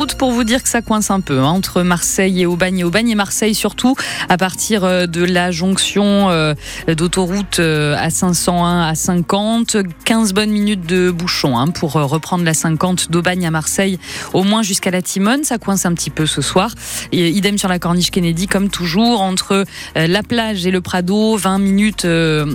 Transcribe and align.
routes 0.00 0.14
pour 0.14 0.32
vous 0.32 0.44
dire 0.44 0.62
que 0.62 0.68
ça 0.70 0.80
coince 0.80 1.10
un 1.10 1.20
peu 1.20 1.40
hein, 1.40 1.50
entre 1.50 1.82
Marseille 1.82 2.40
et 2.40 2.46
Aubagne 2.46 2.78
et 2.78 2.84
Aubagne 2.84 3.10
et 3.10 3.14
Marseille 3.14 3.54
surtout 3.54 3.96
à 4.30 4.38
partir 4.38 4.82
euh, 4.82 5.04
de 5.04 5.22
la 5.22 5.50
jonction 5.50 6.30
euh, 6.30 6.54
d'autoroute 6.88 7.58
euh, 7.58 7.94
à 7.98 8.08
501 8.08 8.88
à 8.88 8.94
50. 8.94 9.76
15 10.06 10.32
bonnes 10.32 10.52
minutes 10.52 10.86
de 10.86 11.10
bouchon 11.10 11.58
hein, 11.58 11.68
pour 11.68 11.92
reprendre 11.92 12.44
la 12.44 12.54
50 12.54 13.10
d'Aubagne 13.10 13.46
à 13.46 13.50
Marseille 13.50 13.98
au 14.32 14.42
moins 14.42 14.62
jusqu'à 14.62 14.90
la 14.90 15.02
Timone. 15.02 15.44
Ça 15.44 15.58
coince 15.58 15.84
un 15.84 15.92
petit 15.92 16.08
peu 16.08 16.24
ce 16.24 16.40
soir. 16.40 16.74
Et 17.12 17.28
idem 17.28 17.58
sur 17.58 17.68
la 17.68 17.78
corniche 17.78 18.10
Kennedy 18.10 18.46
comme 18.46 18.70
toujours 18.70 19.20
entre 19.20 19.66
la 19.94 20.22
plage 20.22 20.66
et 20.66 20.70
le 20.70 20.80
Prado. 20.80 21.36
20 21.36 21.58
minutes 21.58 22.06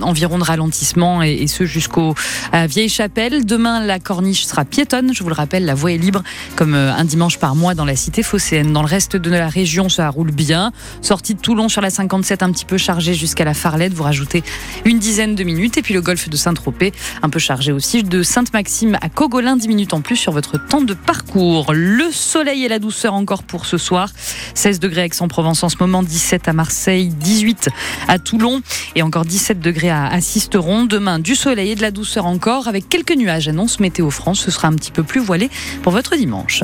environ 0.02 0.39
de 0.39 0.43
ralentissement 0.43 1.21
et, 1.21 1.34
et 1.34 1.48
ce 1.48 1.66
jusqu'au 1.66 2.16
Vieille 2.54 2.89
Chapelle. 2.89 3.46
Demain 3.46 3.86
la 3.86 4.00
corniche 4.00 4.46
sera 4.46 4.66
piétonne. 4.66 5.14
Je 5.14 5.21
vous 5.21 5.30
le 5.30 5.36
rappelle, 5.36 5.66
la 5.66 5.75
voie 5.75 5.91
est 5.91 5.98
libre 5.98 6.23
comme 6.55 6.73
un 6.73 7.04
dimanche 7.04 7.34
par 7.38 7.55
mois 7.55 7.75
dans 7.75 7.86
la 7.86 7.95
cité 7.95 8.23
phocéenne. 8.23 8.73
Dans 8.73 8.81
le 8.81 8.88
reste 8.88 9.15
de 9.15 9.29
la 9.29 9.48
région, 9.48 9.89
ça 9.89 10.09
roule 10.09 10.31
bien. 10.31 10.71
Sortie 11.02 11.35
de 11.35 11.39
Toulon 11.39 11.70
sur 11.70 11.81
la 11.81 11.89
57, 11.89 12.44
un 12.44 12.52
petit 12.52 12.66
peu 12.66 12.77
chargée 12.77 13.13
jusqu'à 13.13 13.45
la 13.45 13.53
Farlette. 13.53 13.94
Vous 13.94 14.03
rajoutez 14.03 14.44
une 14.85 14.99
dizaine 14.99 15.35
de 15.35 15.44
minutes. 15.44 15.77
Et 15.77 15.81
puis 15.81 15.94
le 15.94 16.02
golfe 16.02 16.30
de 16.30 16.38
Saint-Tropez, 16.38 16.94
un 17.21 17.30
peu 17.30 17.39
chargé 17.39 17.71
aussi. 17.71 18.03
De 18.03 18.23
Sainte-Maxime 18.23 18.98
à 19.02 19.09
Cogolin, 19.09 19.55
10 19.58 19.67
minutes 19.67 19.94
en 19.94 20.02
plus 20.02 20.16
sur 20.16 20.31
votre 20.31 20.58
temps 20.58 20.81
de 20.81 20.94
parcours. 20.94 21.73
Le 21.73 22.11
soleil 22.11 22.66
et 22.66 22.67
la 22.67 22.80
douceur 22.80 23.13
encore 23.13 23.44
pour 23.44 23.66
ce 23.66 23.77
soir. 23.77 24.09
16 24.53 24.80
degrés 24.80 25.02
à 25.02 25.05
Aix-en-Provence 25.05 25.63
en 25.63 25.70
ce 25.70 25.77
moment, 25.80 26.03
17 26.03 26.47
à 26.47 26.53
Marseille, 26.53 27.08
18 27.08 27.70
à 28.08 28.20
Toulon 28.20 28.61
et 28.95 29.02
encore 29.02 29.25
17 29.25 29.59
degrés 29.59 29.91
à 29.91 30.20
Sisteron. 30.22 30.86
Demain, 30.86 31.20
du 31.20 31.36
soleil 31.36 31.72
et 31.72 31.75
de 31.75 31.81
la 31.81 31.91
douceur 31.91 32.25
encore 32.25 32.67
avec 32.67 32.89
quelques 32.89 33.16
nuages, 33.16 33.47
annonce 33.47 33.80
Météo 33.80 34.09
France. 34.09 34.39
Ce 34.39 34.52
sera 34.52 34.67
un 34.67 34.73
petit 34.73 34.91
peu 34.91 35.03
plus 35.03 35.22
voilé 35.22 35.49
pour 35.83 35.91
votre 35.91 36.16
dimanche. 36.16 36.63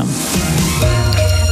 Bye. 0.61 1.00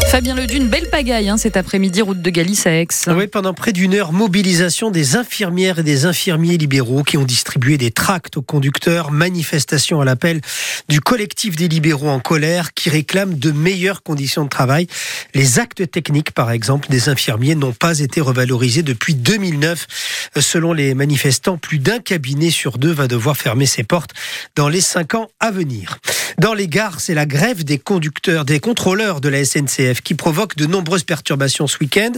Fabien 0.09 0.33
Ledune, 0.33 0.67
belle 0.67 0.89
pagaille 0.89 1.29
hein, 1.29 1.37
cet 1.37 1.55
après-midi, 1.55 2.01
route 2.01 2.19
de 2.19 2.29
Galice 2.31 2.65
à 2.65 2.71
Aix. 2.71 2.87
Oui, 3.09 3.27
pendant 3.27 3.53
près 3.53 3.73
d'une 3.73 3.93
heure, 3.93 4.11
mobilisation 4.11 4.89
des 4.89 5.15
infirmières 5.15 5.77
et 5.77 5.83
des 5.83 6.05
infirmiers 6.05 6.57
libéraux 6.57 7.03
qui 7.03 7.15
ont 7.15 7.23
distribué 7.23 7.77
des 7.77 7.91
tracts 7.91 8.35
aux 8.35 8.41
conducteurs, 8.41 9.11
manifestation 9.11 10.01
à 10.01 10.05
l'appel 10.05 10.41
du 10.89 10.99
collectif 10.99 11.55
des 11.55 11.67
libéraux 11.67 12.09
en 12.09 12.19
colère 12.19 12.73
qui 12.73 12.89
réclament 12.89 13.37
de 13.37 13.51
meilleures 13.51 14.01
conditions 14.01 14.45
de 14.45 14.49
travail. 14.49 14.87
Les 15.35 15.59
actes 15.59 15.91
techniques, 15.91 16.31
par 16.31 16.49
exemple, 16.49 16.89
des 16.89 17.07
infirmiers 17.07 17.53
n'ont 17.53 17.71
pas 17.71 17.99
été 17.99 18.19
revalorisés 18.19 18.81
depuis 18.81 19.13
2009. 19.13 19.85
Selon 20.39 20.73
les 20.73 20.95
manifestants, 20.95 21.57
plus 21.57 21.77
d'un 21.77 21.99
cabinet 21.99 22.49
sur 22.49 22.79
deux 22.79 22.91
va 22.91 23.07
devoir 23.07 23.37
fermer 23.37 23.67
ses 23.67 23.83
portes 23.83 24.11
dans 24.55 24.69
les 24.69 24.81
cinq 24.81 25.13
ans 25.13 25.29
à 25.39 25.51
venir. 25.51 25.99
Dans 26.39 26.53
les 26.53 26.67
gares, 26.67 26.99
c'est 27.01 27.13
la 27.13 27.25
grève 27.25 27.63
des 27.63 27.77
conducteurs, 27.77 28.45
des 28.45 28.59
contrôleurs 28.59 29.19
de 29.19 29.27
la 29.27 29.43
SNCF 29.43 29.98
qui 30.01 30.15
provoque 30.15 30.55
de 30.55 30.65
nombreuses 30.65 31.03
perturbations 31.03 31.67
ce 31.67 31.77
week-end. 31.79 32.11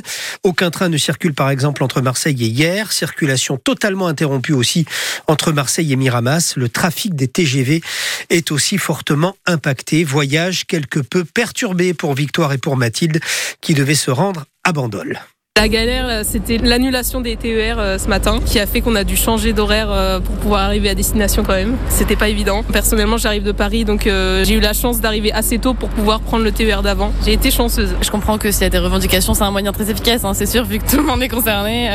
Aucun 0.44 0.72
train 0.72 0.90
ne 0.90 0.98
circule 0.98 1.34
par 1.34 1.50
exemple 1.50 1.84
entre 1.84 2.02
Marseille 2.02 2.44
et 2.44 2.48
hier. 2.48 2.92
Circulation 2.92 3.58
totalement 3.58 4.08
interrompue 4.08 4.54
aussi 4.54 4.86
entre 5.28 5.52
Marseille 5.52 5.92
et 5.92 5.96
Miramas. 5.96 6.54
Le 6.56 6.70
trafic 6.70 7.16
des 7.16 7.28
TGV 7.28 7.82
est 8.30 8.52
aussi 8.52 8.78
fortement 8.78 9.36
impacté. 9.46 10.04
Voyage 10.04 10.66
quelque 10.66 11.00
peu 11.00 11.24
perturbé 11.24 11.94
pour 11.94 12.14
Victoire 12.14 12.54
et 12.54 12.58
pour 12.58 12.78
Mathilde 12.78 13.20
qui 13.62 13.74
devaient 13.74 13.96
se 13.96 14.12
rendre 14.12 14.46
à 14.64 14.72
Bandol. 14.72 15.20
La 15.62 15.68
galère, 15.68 16.26
c'était 16.26 16.58
l'annulation 16.58 17.22
des 17.22 17.36
TER 17.36 17.78
euh, 17.78 18.00
ce 18.00 18.08
matin 18.08 18.40
qui 18.44 18.58
a 18.58 18.66
fait 18.66 18.82
qu'on 18.82 18.96
a 18.96 19.04
dû 19.04 19.16
changer 19.16 19.54
d'horaire 19.54 19.92
euh, 19.92 20.20
pour 20.20 20.34
pouvoir 20.38 20.62
arriver 20.62 20.90
à 20.90 20.96
destination 20.96 21.44
quand 21.44 21.54
même. 21.54 21.78
C'était 21.88 22.16
pas 22.16 22.30
évident. 22.30 22.64
Personnellement, 22.64 23.18
j'arrive 23.18 23.44
de 23.44 23.52
Paris, 23.52 23.86
donc 23.86 24.08
euh, 24.08 24.44
j'ai 24.44 24.56
eu 24.56 24.60
la 24.60 24.74
chance 24.74 25.02
d'arriver 25.02 25.32
assez 25.32 25.60
tôt 25.60 25.76
pour 25.76 25.90
pouvoir 25.90 26.22
prendre 26.22 26.44
le 26.44 26.52
TER 26.52 26.82
d'avant. 26.82 27.12
J'ai 27.24 27.34
été 27.34 27.52
chanceuse. 27.52 27.94
Je 28.02 28.10
comprends 28.10 28.40
que 28.40 28.50
s'il 28.50 28.64
y 28.64 28.66
a 28.66 28.70
des 28.72 28.80
revendications, 28.80 29.36
c'est 29.36 29.44
un 29.44 29.52
moyen 29.52 29.72
très 29.72 29.92
efficace, 29.92 30.26
hein, 30.26 30.34
c'est 30.34 30.48
sûr, 30.48 30.64
vu 30.64 30.80
que 30.80 30.90
tout 30.90 30.98
le 30.98 31.04
monde 31.04 31.22
est 31.22 31.30
concerné. 31.30 31.92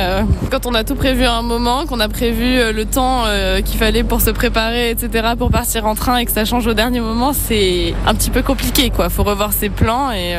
Quand 0.49 0.65
on 0.67 0.75
a 0.75 0.84
tout 0.84 0.95
prévu 0.95 1.25
à 1.25 1.34
un 1.34 1.43
moment, 1.43 1.87
qu'on 1.87 1.99
a 1.99 2.09
prévu 2.09 2.73
le 2.73 2.84
temps 2.84 3.25
qu'il 3.65 3.81
fallait 3.81 4.05
pour 4.05 4.21
se 4.21 4.31
préparer, 4.31 4.91
etc., 4.91 5.31
pour 5.37 5.50
partir 5.50 5.87
en 5.87 5.97
train 5.97 6.19
et 6.19 6.25
que 6.25 6.31
ça 6.31 6.44
change 6.44 6.69
au 6.69 6.75
dernier 6.75 7.00
moment, 7.00 7.33
c'est 7.33 7.94
un 8.06 8.15
petit 8.15 8.31
peu 8.31 8.43
compliqué, 8.43 8.91
quoi. 8.91 9.09
Faut 9.09 9.25
revoir 9.25 9.53
ses 9.53 9.71
plans 9.71 10.12
et 10.12 10.37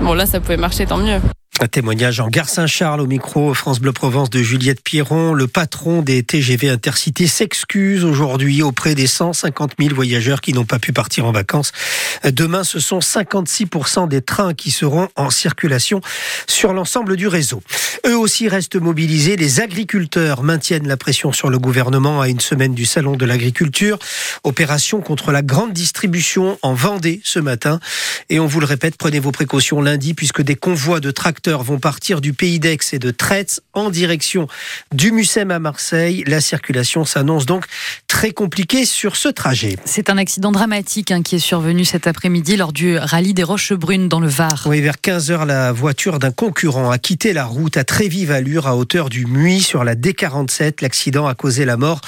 bon, 0.00 0.14
là, 0.14 0.24
ça 0.24 0.40
pouvait 0.40 0.56
marcher, 0.56 0.86
tant 0.86 0.96
mieux. 0.96 1.20
Un 1.62 1.68
témoignage 1.68 2.18
en 2.18 2.26
gare 2.26 2.48
Saint-Charles 2.48 3.00
au 3.00 3.06
micro 3.06 3.54
France 3.54 3.78
Bleu 3.78 3.92
Provence 3.92 4.30
de 4.30 4.42
Juliette 4.42 4.82
Pierron. 4.82 5.32
Le 5.32 5.46
patron 5.46 6.02
des 6.02 6.24
TGV 6.24 6.68
Intercités 6.68 7.28
s'excuse 7.28 8.04
aujourd'hui 8.04 8.64
auprès 8.64 8.96
des 8.96 9.06
150 9.06 9.74
000 9.78 9.94
voyageurs 9.94 10.40
qui 10.40 10.54
n'ont 10.54 10.64
pas 10.64 10.80
pu 10.80 10.92
partir 10.92 11.24
en 11.24 11.30
vacances. 11.30 11.70
Demain, 12.24 12.64
ce 12.64 12.80
sont 12.80 12.98
56% 12.98 14.08
des 14.08 14.22
trains 14.22 14.54
qui 14.54 14.72
seront 14.72 15.06
en 15.14 15.30
circulation 15.30 16.00
sur 16.48 16.72
l'ensemble 16.72 17.14
du 17.14 17.28
réseau. 17.28 17.62
Eux 18.08 18.18
aussi 18.18 18.48
restent 18.48 18.74
mobilisés. 18.74 19.36
Les 19.36 19.60
agriculteurs 19.60 20.42
maintiennent 20.42 20.88
la 20.88 20.96
pression 20.96 21.30
sur 21.30 21.48
le 21.48 21.60
gouvernement 21.60 22.20
à 22.20 22.28
une 22.28 22.40
semaine 22.40 22.74
du 22.74 22.86
Salon 22.86 23.14
de 23.14 23.24
l'agriculture. 23.24 24.00
Opération 24.42 25.00
contre 25.00 25.30
la 25.30 25.42
grande 25.42 25.72
distribution 25.72 26.58
en 26.62 26.74
Vendée 26.74 27.20
ce 27.22 27.38
matin. 27.38 27.78
Et 28.30 28.40
on 28.40 28.46
vous 28.46 28.58
le 28.58 28.66
répète, 28.66 28.96
prenez 28.96 29.20
vos 29.20 29.30
précautions 29.30 29.80
lundi 29.80 30.14
puisque 30.14 30.42
des 30.42 30.56
convois 30.56 30.98
de 30.98 31.12
tracteurs 31.12 31.51
vont 31.60 31.78
partir 31.78 32.20
du 32.20 32.32
Pays 32.32 32.58
d'Aix 32.58 32.78
et 32.92 32.98
de 32.98 33.10
Traite 33.10 33.60
en 33.74 33.90
direction 33.90 34.46
du 34.92 35.12
Mucem 35.12 35.50
à 35.50 35.58
Marseille. 35.58 36.24
La 36.26 36.40
circulation 36.40 37.04
s'annonce 37.04 37.44
donc 37.44 37.66
très 38.08 38.30
compliquée 38.30 38.86
sur 38.86 39.16
ce 39.16 39.28
trajet. 39.28 39.76
C'est 39.84 40.08
un 40.08 40.16
accident 40.16 40.52
dramatique 40.52 41.10
hein, 41.10 41.22
qui 41.22 41.36
est 41.36 41.40
survenu 41.40 41.84
cet 41.84 42.06
après-midi 42.06 42.56
lors 42.56 42.72
du 42.72 42.96
rallye 42.96 43.34
des 43.34 43.42
Roches 43.42 43.72
Brunes 43.72 44.08
dans 44.08 44.20
le 44.20 44.28
Var. 44.28 44.62
Oui, 44.66 44.80
vers 44.80 44.96
15h, 44.96 45.44
la 45.46 45.72
voiture 45.72 46.18
d'un 46.18 46.30
concurrent 46.30 46.90
a 46.90 46.98
quitté 46.98 47.32
la 47.32 47.44
route 47.44 47.76
à 47.76 47.84
très 47.84 48.08
vive 48.08 48.30
allure 48.30 48.66
à 48.66 48.76
hauteur 48.76 49.08
du 49.08 49.26
Muy 49.26 49.60
sur 49.60 49.84
la 49.84 49.94
D47. 49.94 50.82
L'accident 50.82 51.26
a 51.26 51.34
causé 51.34 51.64
la 51.64 51.76
mort 51.76 52.00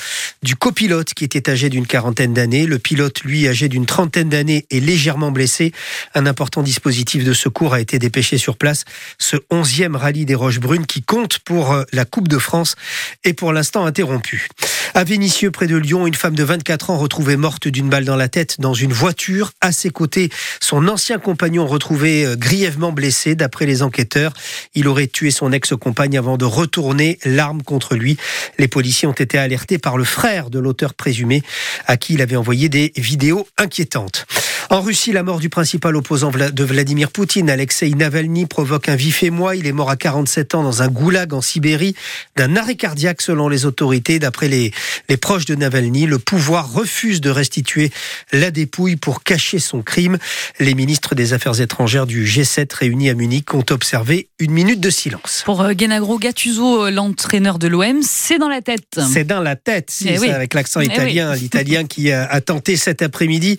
du 0.42 0.56
copilote 0.56 1.14
qui 1.14 1.24
était 1.24 1.50
âgé 1.50 1.68
d'une 1.68 1.86
quarantaine 1.86 2.32
d'années. 2.32 2.66
Le 2.66 2.78
pilote, 2.78 3.20
lui, 3.22 3.48
âgé 3.48 3.68
d'une 3.68 3.86
trentaine 3.86 4.28
d'années, 4.28 4.66
est 4.70 4.80
légèrement 4.80 5.30
blessé. 5.30 5.72
Un 6.14 6.26
important 6.26 6.62
dispositif 6.62 7.24
de 7.24 7.32
secours 7.32 7.74
a 7.74 7.80
été 7.80 7.98
dépêché 7.98 8.38
sur 8.38 8.56
place 8.56 8.84
ce 9.18 9.33
11e 9.50 9.96
rallye 9.96 10.24
des 10.24 10.34
Roches 10.34 10.60
Brunes 10.60 10.86
qui 10.86 11.02
compte 11.02 11.38
pour 11.40 11.72
euh, 11.72 11.84
la 11.92 12.04
Coupe 12.04 12.28
de 12.28 12.38
France 12.38 12.76
est 13.24 13.32
pour 13.32 13.52
l'instant 13.52 13.84
interrompu. 13.86 14.48
À 14.94 15.02
Vénissieux, 15.04 15.50
près 15.50 15.66
de 15.66 15.76
Lyon, 15.76 16.06
une 16.06 16.14
femme 16.14 16.34
de 16.34 16.44
24 16.44 16.90
ans 16.90 16.96
retrouvée 16.96 17.36
morte 17.36 17.66
d'une 17.66 17.88
balle 17.88 18.04
dans 18.04 18.16
la 18.16 18.28
tête 18.28 18.60
dans 18.60 18.74
une 18.74 18.92
voiture. 18.92 19.52
À 19.60 19.72
ses 19.72 19.90
côtés, 19.90 20.30
son 20.60 20.86
ancien 20.86 21.18
compagnon 21.18 21.66
retrouvé 21.66 22.24
euh, 22.24 22.36
grièvement 22.36 22.92
blessé. 22.92 23.34
D'après 23.34 23.66
les 23.66 23.82
enquêteurs, 23.82 24.32
il 24.74 24.86
aurait 24.86 25.08
tué 25.08 25.30
son 25.30 25.52
ex-compagne 25.52 26.16
avant 26.16 26.36
de 26.36 26.44
retourner 26.44 27.18
l'arme 27.24 27.62
contre 27.62 27.96
lui. 27.96 28.16
Les 28.58 28.68
policiers 28.68 29.08
ont 29.08 29.12
été 29.12 29.36
alertés 29.36 29.78
par 29.78 29.96
le 29.96 30.04
frère 30.04 30.48
de 30.50 30.58
l'auteur 30.58 30.94
présumé 30.94 31.42
à 31.86 31.96
qui 31.96 32.14
il 32.14 32.22
avait 32.22 32.36
envoyé 32.36 32.68
des 32.68 32.92
vidéos 32.96 33.46
inquiétantes. 33.58 34.26
En 34.70 34.80
Russie, 34.80 35.12
la 35.12 35.22
mort 35.22 35.40
du 35.40 35.50
principal 35.50 35.94
opposant 35.94 36.30
de 36.30 36.64
Vladimir 36.64 37.10
Poutine, 37.10 37.50
Alexei 37.50 37.90
Navalny, 37.90 38.46
provoque 38.46 38.88
un 38.88 38.96
vif 38.96 39.22
émoi. 39.24 39.56
Il 39.56 39.66
est 39.66 39.72
mort 39.72 39.90
à 39.90 39.96
47 39.96 40.54
ans 40.54 40.62
dans 40.62 40.82
un 40.82 40.88
goulag 40.88 41.34
en 41.34 41.40
Sibérie 41.40 41.94
d'un 42.36 42.56
arrêt 42.56 42.76
cardiaque 42.76 43.22
selon 43.22 43.48
les 43.48 43.66
autorités. 43.66 44.18
D'après 44.18 44.48
les, 44.48 44.72
les 45.08 45.16
proches 45.16 45.44
de 45.44 45.54
Navalny, 45.54 46.06
le 46.06 46.18
pouvoir 46.18 46.72
refuse 46.72 47.20
de 47.20 47.30
restituer 47.30 47.90
la 48.32 48.50
dépouille 48.50 48.96
pour 48.96 49.22
cacher 49.22 49.58
son 49.58 49.82
crime. 49.82 50.18
Les 50.60 50.74
ministres 50.74 51.14
des 51.14 51.32
Affaires 51.32 51.60
étrangères 51.60 52.06
du 52.06 52.26
G7 52.26 52.74
réunis 52.74 53.10
à 53.10 53.14
Munich 53.14 53.54
ont 53.54 53.64
observé 53.70 54.28
une 54.38 54.52
minute 54.52 54.80
de 54.80 54.90
silence. 54.90 55.42
Pour 55.44 55.62
euh, 55.62 55.72
Gennaro 55.76 56.18
Gattuso, 56.18 56.86
euh, 56.86 56.90
l'entraîneur 56.90 57.58
de 57.58 57.68
l'OM, 57.68 58.02
c'est 58.02 58.38
dans 58.38 58.48
la 58.48 58.62
tête. 58.62 59.00
C'est 59.12 59.24
dans 59.24 59.40
la 59.40 59.56
tête, 59.56 59.90
si, 59.90 60.08
eh 60.08 60.30
avec 60.30 60.54
l'accent 60.54 60.80
eh 60.80 60.86
italien. 60.86 61.34
L'italien 61.44 61.84
qui 61.84 62.12
a 62.12 62.40
tenté 62.40 62.76
cet 62.76 63.02
après-midi 63.02 63.56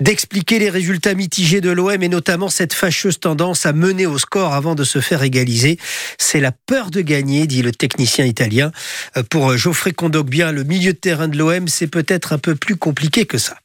d'expliquer 0.00 0.58
les 0.58 0.70
résultats 0.70 1.14
mitigés 1.14 1.60
de 1.60 1.70
l'OM 1.70 2.02
et 2.02 2.08
notamment 2.08 2.48
cette 2.48 2.72
fâcheuse 2.72 3.20
tendance 3.20 3.66
à 3.66 3.72
mener 3.72 4.06
au 4.06 4.18
score 4.18 4.54
avant 4.54 4.74
de 4.74 4.84
se 4.84 4.97
faire 5.00 5.22
égaliser. 5.22 5.78
C'est 6.18 6.40
la 6.40 6.52
peur 6.52 6.90
de 6.90 7.00
gagner, 7.00 7.46
dit 7.46 7.62
le 7.62 7.72
technicien 7.72 8.24
italien. 8.24 8.72
Euh, 9.16 9.22
pour 9.22 9.56
Geoffrey 9.56 9.92
Kondogbia, 9.92 10.52
le 10.52 10.64
milieu 10.64 10.92
de 10.92 10.98
terrain 10.98 11.28
de 11.28 11.36
l'OM, 11.36 11.68
c'est 11.68 11.86
peut-être 11.86 12.32
un 12.32 12.38
peu 12.38 12.54
plus 12.54 12.76
compliqué 12.76 13.26
que 13.26 13.38
ça. 13.38 13.56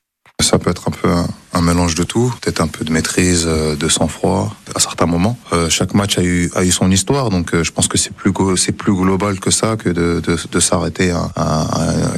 Ça 0.44 0.60
peut 0.60 0.70
être 0.70 0.90
un 0.90 0.92
peu 0.92 1.10
un, 1.54 1.62
mélange 1.62 1.96
de 1.96 2.04
tout, 2.04 2.34
peut-être 2.42 2.60
un 2.60 2.68
peu 2.68 2.84
de 2.84 2.92
maîtrise, 2.92 3.46
euh, 3.48 3.78
de 3.78 3.88
sang-froid 3.88 4.54
à 4.76 4.80
certains 4.82 5.06
moments. 5.06 5.38
Euh, 5.54 5.70
chaque 5.70 5.94
match 5.94 6.18
a 6.18 6.22
eu, 6.22 6.52
son 6.72 6.92
histoire, 6.92 7.30
donc 7.30 7.54
euh, 7.54 7.64
je 7.64 7.72
pense 7.72 7.88
que 7.88 7.98
c'est 7.98 8.12
plus 8.12 8.94
global 8.94 9.40
que 9.40 9.52
ça 9.52 9.78
que 9.78 9.90
de, 9.90 10.60
s'arrêter 10.60 11.12
à, 11.12 11.68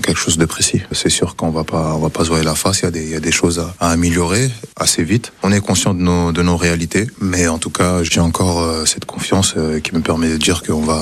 quelque 0.01 0.17
chose 0.17 0.39
de 0.39 0.45
précis. 0.45 0.81
C'est 0.91 1.09
sûr 1.09 1.35
qu'on 1.35 1.51
va 1.51 1.63
pas 1.63 1.93
on 1.95 1.99
va 1.99 2.09
pas 2.09 2.23
se 2.23 2.29
voir 2.29 2.43
la 2.43 2.55
face. 2.55 2.81
Il 2.81 3.09
y 3.09 3.15
a 3.15 3.19
des, 3.19 3.31
choses 3.31 3.59
à, 3.79 3.91
améliorer 3.91 4.49
assez 4.75 5.03
vite. 5.03 5.31
On 5.43 5.51
est 5.51 5.61
conscient 5.61 5.93
de 5.93 6.41
nos 6.41 6.57
réalités, 6.57 7.07
mais 7.21 7.47
en 7.47 7.59
tout 7.59 7.69
cas 7.69 8.01
j'ai 8.01 8.21
encore 8.21 8.87
cette 8.87 9.05
confiance 9.05 9.53
qui 9.83 9.93
me 9.93 10.01
permet 10.01 10.29
de 10.29 10.37
dire 10.37 10.63
qu'on 10.63 10.81
va 10.81 10.99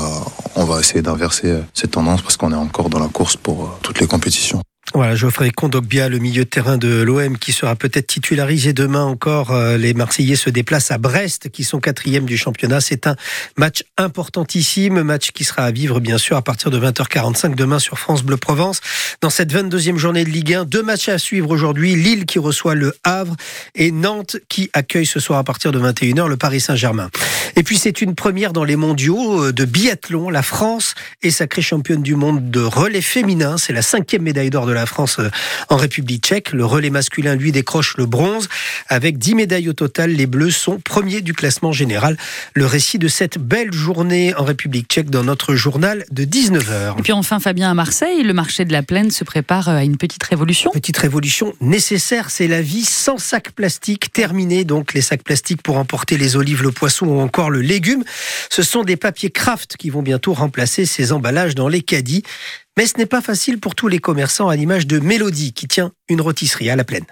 on 0.56 0.66
va 0.66 0.82
essayer 0.82 1.02
d'inverser 1.02 1.54
cette 1.74 1.92
tendance 1.92 2.22
parce 2.22 2.36
qu'on 2.36 2.52
est 2.52 2.64
encore 2.68 2.90
dans 2.90 3.00
la 3.00 3.08
course 3.08 3.38
pour 3.38 3.80
toutes 3.82 4.02
les 4.02 4.08
compétitions. 4.08 4.62
Voilà, 4.96 5.16
Geoffrey 5.16 5.50
Kondogbia, 5.50 6.08
le 6.08 6.20
milieu 6.20 6.44
de 6.44 6.50
terrain 6.50 6.78
de 6.78 7.02
l'OM, 7.02 7.40
qui 7.40 7.52
sera 7.52 7.76
peut-être 7.76 8.06
titularisé 8.06 8.74
demain 8.74 9.04
encore. 9.04 9.50
Euh, 9.50 9.76
les 9.76 9.96
Marseillais 9.96 10.36
se 10.36 10.52
déplacent 10.52 10.92
à 10.92 11.00
Brest, 11.00 11.50
qui 11.50 11.64
sont 11.64 11.80
quatrième 11.80 12.26
du 12.26 12.38
championnat. 12.38 12.80
C'est 12.80 13.08
un 13.08 13.16
match 13.58 13.86
importantissime, 13.98 15.02
match 15.02 15.32
qui 15.32 15.46
sera 15.46 15.64
à 15.64 15.72
vivre 15.72 16.00
bien 16.00 16.20
sûr 16.20 16.38
à 16.38 16.44
partir 16.44 16.70
de 16.70 16.80
20h45 16.80 17.56
demain 17.56 17.80
sur 17.80 17.98
France 17.98 18.22
Bleu 18.22 18.38
Provence. 18.38 18.82
Dans 19.22 19.32
cette 19.32 19.52
22e 19.52 19.98
journée 19.98 20.26
de 20.26 20.30
Ligue 20.30 20.54
1, 20.54 20.66
deux 20.66 20.84
matchs 20.84 21.10
à 21.10 21.18
suivre 21.18 21.50
aujourd'hui. 21.50 21.96
Lille 21.96 22.28
qui 22.28 22.38
reçoit 22.38 22.76
le 22.76 22.94
Havre 23.04 23.36
et 23.74 23.90
Nantes 23.90 24.38
qui 24.48 24.70
accueille 24.74 25.08
ce 25.08 25.20
soir 25.20 25.40
à 25.40 25.44
partir 25.44 25.72
de 25.72 25.80
21h 25.80 26.28
le 26.28 26.38
Paris 26.38 26.62
Saint-Germain. 26.62 27.10
Et 27.56 27.64
puis 27.64 27.80
c'est 27.80 28.02
une 28.02 28.14
première 28.14 28.54
dans 28.54 28.64
les 28.64 28.76
mondiaux 28.76 29.46
euh, 29.46 29.54
de 29.54 29.66
biathlon. 29.66 30.30
La 30.30 30.44
France 30.44 30.94
est 31.24 31.32
sacrée 31.32 31.64
championne 31.64 32.04
du 32.04 32.16
monde 32.16 32.52
de 32.52 32.62
relais 32.62 33.02
féminin. 33.02 33.58
C'est 33.58 33.74
la 33.74 33.82
cinquième 33.82 34.22
médaille 34.22 34.52
d'or 34.52 34.68
de 34.68 34.72
la 34.72 34.83
France 34.86 35.20
euh, 35.20 35.30
en 35.70 35.78
République 35.78 36.24
tchèque. 36.24 36.52
Le 36.54 36.66
relais 36.66 36.90
masculin, 36.90 37.36
lui, 37.36 37.52
décroche 37.52 37.98
le 37.98 38.06
bronze. 38.06 38.50
Avec 38.88 39.18
10 39.18 39.36
médailles 39.36 39.70
au 39.70 39.74
total, 39.74 40.12
les 40.12 40.26
Bleus 40.26 40.52
sont 40.52 40.80
premiers 40.80 41.22
du 41.22 41.34
classement 41.34 41.72
général. 41.72 42.18
Le 42.54 42.66
récit 42.66 43.00
de 43.00 43.08
cette 43.08 43.38
belle 43.38 43.74
journée 43.74 44.34
en 44.36 44.44
République 44.44 44.88
tchèque 44.88 45.10
dans 45.10 45.24
notre 45.24 45.56
journal 45.56 46.06
de 46.12 46.24
19h. 46.26 47.00
Et 47.00 47.02
puis 47.02 47.14
enfin, 47.14 47.40
Fabien, 47.40 47.72
à 47.72 47.74
Marseille, 47.74 48.24
le 48.24 48.34
marché 48.34 48.66
de 48.66 48.72
la 48.72 48.84
plaine 48.84 49.12
se 49.12 49.24
prépare 49.24 49.70
à 49.70 49.84
une 49.84 49.98
petite 49.98 50.24
révolution. 50.24 50.72
Petite 50.72 50.98
révolution 50.98 51.54
nécessaire, 51.62 52.30
c'est 52.30 52.48
la 52.48 52.62
vie 52.62 52.86
sans 52.86 53.18
sacs 53.18 53.52
plastiques. 53.52 54.12
Terminé 54.14 54.64
donc 54.64 54.94
les 54.94 55.02
sacs 55.02 55.24
plastiques 55.24 55.62
pour 55.62 55.78
emporter 55.78 56.18
les 56.18 56.36
olives, 56.36 56.64
le 56.64 56.72
poisson 56.72 57.08
ou 57.08 57.20
encore 57.20 57.50
le 57.50 57.62
légume. 57.62 58.04
Ce 58.50 58.64
sont 58.64 58.84
des 58.84 58.98
papiers 58.98 59.30
craft 59.30 59.78
qui 59.78 59.90
vont 59.90 60.02
bientôt 60.02 60.34
remplacer 60.34 60.86
ces 60.86 61.12
emballages 61.12 61.56
dans 61.56 61.68
les 61.68 61.82
caddies. 61.82 62.24
Mais 62.78 62.88
ce 62.88 62.98
n'est 62.98 63.06
pas 63.06 63.22
facile 63.22 63.60
pour 63.60 63.76
tous 63.76 63.88
les 63.88 64.00
commerçants 64.00 64.50
à 64.50 64.56
l'image 64.56 64.88
de 64.88 65.00
Mélodie 65.00 65.54
qui 65.54 65.68
tient 65.68 65.92
une 66.10 66.22
rôtisserie 66.22 66.70
à 66.70 66.76
la 66.76 66.84
plaine. 66.84 67.06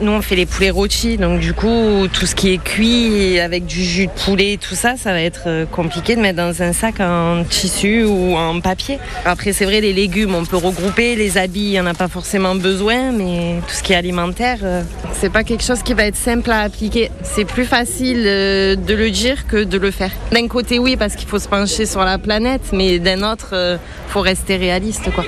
Nous, 0.00 0.10
on 0.10 0.22
fait 0.22 0.36
les 0.36 0.46
poulets 0.46 0.70
rôtis, 0.70 1.16
donc 1.16 1.38
du 1.38 1.52
coup, 1.52 2.08
tout 2.12 2.26
ce 2.26 2.34
qui 2.34 2.52
est 2.52 2.58
cuit 2.58 3.38
avec 3.38 3.66
du 3.66 3.84
jus 3.84 4.06
de 4.06 4.12
poulet, 4.12 4.58
tout 4.60 4.74
ça, 4.74 4.96
ça 4.96 5.12
va 5.12 5.20
être 5.20 5.42
euh, 5.46 5.66
compliqué 5.66 6.16
de 6.16 6.20
mettre 6.20 6.38
dans 6.38 6.62
un 6.62 6.72
sac 6.72 6.98
en 6.98 7.44
tissu 7.44 8.04
ou 8.04 8.34
en 8.34 8.60
papier. 8.60 8.98
Après, 9.24 9.52
c'est 9.52 9.64
vrai, 9.64 9.80
les 9.80 9.92
légumes, 9.92 10.34
on 10.34 10.44
peut 10.44 10.56
regrouper, 10.56 11.14
les 11.14 11.38
habits, 11.38 11.60
il 11.60 11.70
n'y 11.70 11.80
en 11.80 11.86
a 11.86 11.94
pas 11.94 12.08
forcément 12.08 12.54
besoin, 12.54 13.12
mais 13.12 13.56
tout 13.68 13.74
ce 13.74 13.82
qui 13.82 13.92
est 13.92 13.96
alimentaire, 13.96 14.58
euh, 14.62 14.82
c'est 15.12 15.30
pas 15.30 15.44
quelque 15.44 15.62
chose 15.62 15.82
qui 15.82 15.94
va 15.94 16.04
être 16.04 16.16
simple 16.16 16.50
à 16.50 16.60
appliquer. 16.60 17.10
C'est 17.22 17.44
plus 17.44 17.66
facile 17.66 18.24
euh, 18.26 18.74
de 18.74 18.94
le 18.94 19.10
dire 19.10 19.46
que 19.46 19.62
de 19.62 19.78
le 19.78 19.90
faire. 19.90 20.10
D'un 20.32 20.48
côté, 20.48 20.78
oui, 20.78 20.96
parce 20.96 21.14
qu'il 21.14 21.28
faut 21.28 21.38
se 21.38 21.48
pencher 21.48 21.86
sur 21.86 22.00
la 22.00 22.18
planète, 22.18 22.72
mais 22.72 22.98
d'un 22.98 23.22
autre, 23.30 23.78
faut 24.08 24.20
rester 24.20 24.56
réaliste, 24.56 25.12
quoi. 25.14 25.24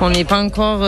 On 0.00 0.10
n'est 0.10 0.24
pas 0.24 0.42
encore 0.42 0.82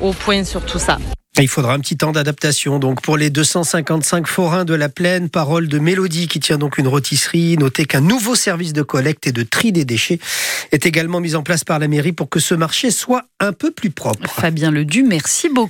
au 0.00 0.12
point 0.12 0.44
sur 0.44 0.64
tout 0.64 0.78
ça. 0.78 0.98
Il 1.40 1.48
faudra 1.48 1.74
un 1.74 1.78
petit 1.78 1.96
temps 1.96 2.10
d'adaptation. 2.10 2.80
Donc 2.80 3.00
pour 3.00 3.16
les 3.16 3.30
255 3.30 4.26
forains 4.26 4.64
de 4.64 4.74
la 4.74 4.88
plaine, 4.88 5.28
parole 5.28 5.68
de 5.68 5.78
Mélodie 5.78 6.26
qui 6.26 6.40
tient 6.40 6.58
donc 6.58 6.78
une 6.78 6.88
rôtisserie. 6.88 7.56
Notez 7.56 7.84
qu'un 7.84 8.00
nouveau 8.00 8.34
service 8.34 8.72
de 8.72 8.82
collecte 8.82 9.26
et 9.26 9.32
de 9.32 9.44
tri 9.44 9.70
des 9.70 9.84
déchets 9.84 10.18
est 10.72 10.84
également 10.84 11.20
mis 11.20 11.36
en 11.36 11.42
place 11.42 11.62
par 11.62 11.78
la 11.78 11.86
mairie 11.86 12.12
pour 12.12 12.28
que 12.28 12.40
ce 12.40 12.54
marché 12.54 12.90
soit 12.90 13.24
un 13.38 13.52
peu 13.52 13.70
plus 13.70 13.90
propre. 13.90 14.28
Fabien 14.28 14.70
Ledu, 14.72 15.04
merci 15.04 15.48
beaucoup. 15.48 15.66